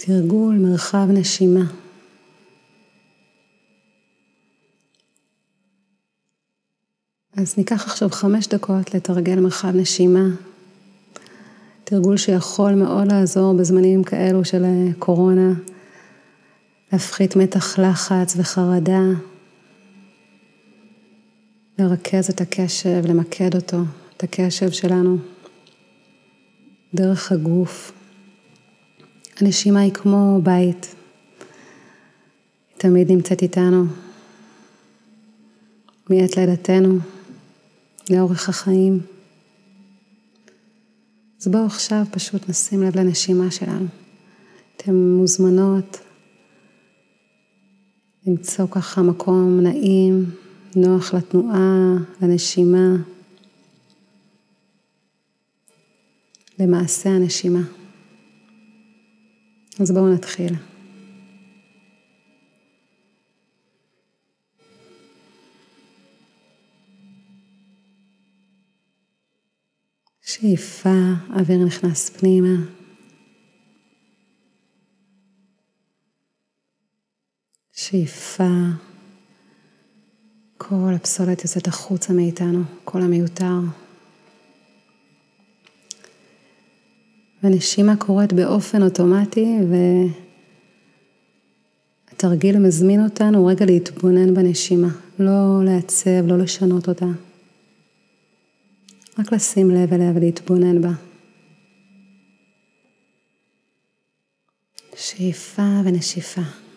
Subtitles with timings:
[0.00, 1.64] תרגול מרחב נשימה.
[7.36, 10.24] אז ניקח עכשיו חמש דקות לתרגל מרחב נשימה.
[11.84, 14.64] תרגול שיכול מאוד לעזור בזמנים כאלו של
[14.98, 15.52] קורונה,
[16.92, 19.02] להפחית מתח לחץ וחרדה,
[21.78, 23.78] לרכז את הקשב, למקד אותו,
[24.16, 25.16] את הקשב שלנו,
[26.94, 27.97] דרך הגוף.
[29.40, 30.94] הנשימה היא כמו בית,
[32.68, 33.84] היא תמיד נמצאת איתנו,
[36.10, 36.98] מעת לידתנו,
[38.10, 39.00] לאורך החיים.
[41.40, 43.86] אז בואו עכשיו פשוט נשים לב לנשימה שלנו.
[44.76, 45.98] אתן מוזמנות
[48.26, 50.30] למצוא ככה מקום נעים,
[50.76, 52.96] נוח לתנועה, לנשימה,
[56.58, 57.77] למעשה הנשימה.
[59.80, 60.54] אז בואו נתחיל.
[70.22, 70.90] שאיפה,
[71.40, 72.56] אוויר נכנס פנימה.
[77.72, 78.44] שאיפה,
[80.56, 83.54] כל הפסולת יוצאת החוצה מאיתנו, כל המיותר.
[87.42, 89.58] והנשימה קורית באופן אוטומטי
[92.10, 97.06] והתרגיל מזמין אותנו רגע להתבונן בנשימה, לא לעצב, לא לשנות אותה.
[99.18, 100.92] רק לשים לב אליה ולהתבונן בה.
[104.96, 106.67] שאיפה ונשיפה.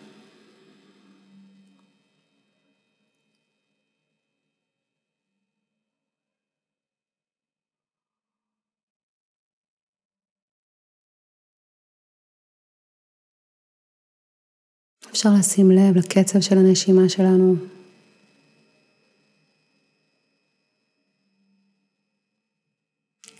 [15.10, 17.56] אפשר לשים לב לקצב של הנשימה שלנו.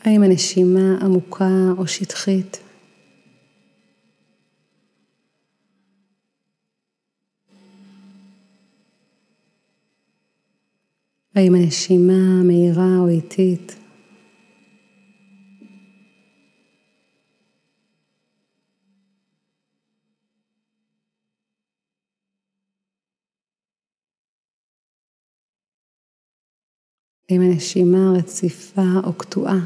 [0.00, 2.58] האם הנשימה עמוקה או שטחית?
[11.34, 13.81] האם הנשימה מהירה או איטית?
[27.32, 29.58] האם הנשימה רציפה או קטועה?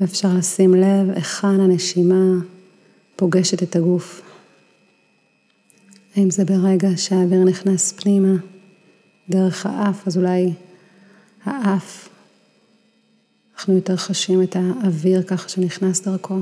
[0.00, 2.44] ואפשר לשים לב היכן הנשימה
[3.16, 4.29] פוגשת את הגוף.
[6.16, 8.36] האם זה ברגע שהאוויר נכנס פנימה
[9.28, 10.52] דרך האף, אז אולי
[11.44, 12.08] האף,
[13.54, 16.38] אנחנו יותר חשים את האוויר ככה שנכנס דרכו.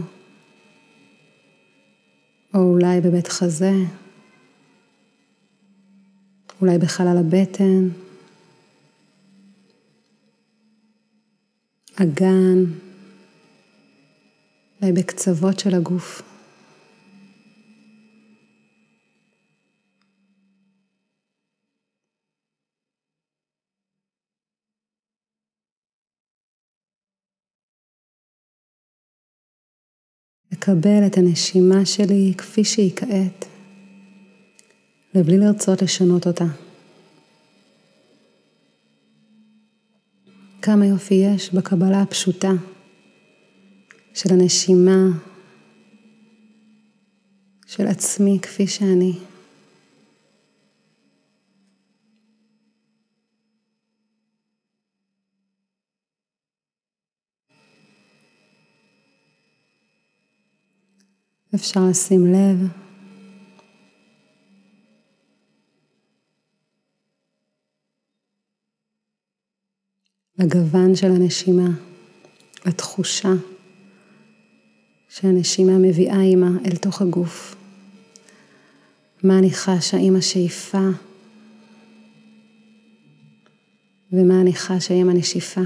[2.55, 3.73] או אולי בבית חזה,
[6.61, 7.89] אולי בחלל הבטן,
[11.95, 12.65] אגן,
[14.81, 16.38] אולי בקצוות של הגוף.
[30.69, 33.45] לקבל את הנשימה שלי כפי שהיא כעת,
[35.15, 36.45] ובלי לרצות לשנות אותה.
[40.63, 42.53] כמה יופי יש בקבלה הפשוטה
[44.15, 45.07] של הנשימה,
[47.67, 49.13] של עצמי כפי שאני.
[61.55, 62.69] אפשר לשים לב
[70.39, 71.69] לגוון של הנשימה,
[72.67, 73.33] לתחושה
[75.09, 77.55] שהנשימה מביאה עימה אל תוך הגוף.
[79.23, 80.89] מה אני חשה עם השאיפה
[84.13, 85.61] ומה אני חשה עם הנשיפה.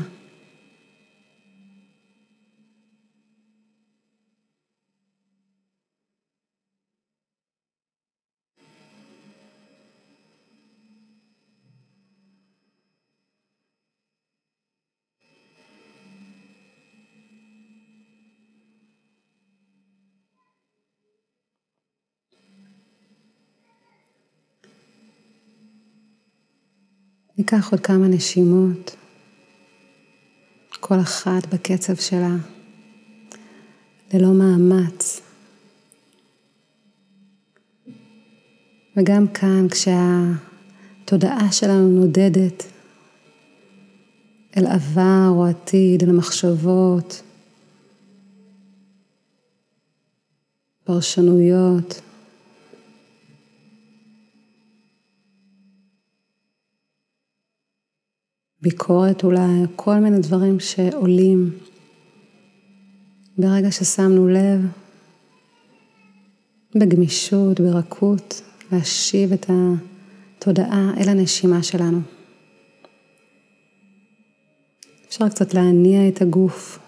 [27.38, 28.96] ניקח עוד כמה נשימות,
[30.80, 32.36] כל אחת בקצב שלה,
[34.14, 35.20] ללא מאמץ.
[38.96, 42.64] וגם כאן, כשהתודעה שלנו נודדת
[44.56, 47.22] אל עבר או עתיד, אל מחשבות,
[50.84, 52.00] פרשנויות,
[58.62, 61.50] ביקורת אולי, כל מיני דברים שעולים
[63.38, 64.60] ברגע ששמנו לב,
[66.74, 68.42] בגמישות, ברכות,
[68.72, 72.00] להשיב את התודעה אל הנשימה שלנו.
[75.08, 76.78] אפשר קצת להניע את הגוף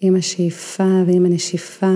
[0.00, 1.92] עם השאיפה ועם הנשיפה.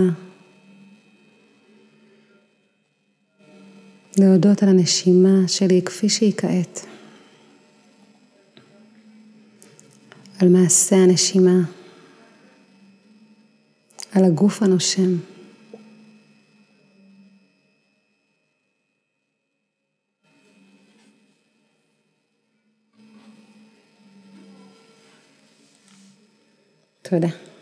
[4.19, 6.87] להודות על הנשימה שלי כפי שהיא כעת.
[10.41, 11.61] על מעשה הנשימה,
[14.13, 15.17] על הגוף הנושם.
[27.03, 27.56] תודה.